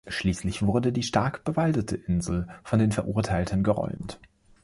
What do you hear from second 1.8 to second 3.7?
Insel von den Verurteilten